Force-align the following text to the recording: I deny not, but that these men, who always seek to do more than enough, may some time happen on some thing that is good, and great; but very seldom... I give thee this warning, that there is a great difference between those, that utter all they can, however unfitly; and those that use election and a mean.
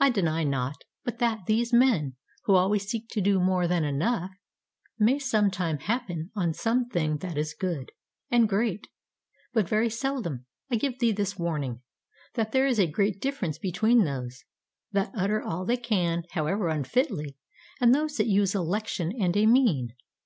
I 0.00 0.08
deny 0.08 0.42
not, 0.42 0.84
but 1.04 1.18
that 1.18 1.44
these 1.44 1.70
men, 1.70 2.16
who 2.44 2.54
always 2.54 2.88
seek 2.88 3.08
to 3.10 3.20
do 3.20 3.38
more 3.38 3.68
than 3.68 3.84
enough, 3.84 4.30
may 4.98 5.18
some 5.18 5.50
time 5.50 5.80
happen 5.80 6.30
on 6.34 6.54
some 6.54 6.88
thing 6.88 7.18
that 7.18 7.36
is 7.36 7.52
good, 7.52 7.92
and 8.30 8.48
great; 8.48 8.86
but 9.52 9.68
very 9.68 9.90
seldom... 9.90 10.46
I 10.70 10.76
give 10.76 10.98
thee 10.98 11.12
this 11.12 11.38
warning, 11.38 11.82
that 12.36 12.52
there 12.52 12.66
is 12.66 12.80
a 12.80 12.86
great 12.90 13.20
difference 13.20 13.58
between 13.58 14.04
those, 14.04 14.44
that 14.92 15.12
utter 15.14 15.42
all 15.42 15.66
they 15.66 15.76
can, 15.76 16.22
however 16.30 16.68
unfitly; 16.70 17.36
and 17.78 17.94
those 17.94 18.16
that 18.16 18.28
use 18.28 18.54
election 18.54 19.12
and 19.20 19.36
a 19.36 19.44
mean. 19.44 19.94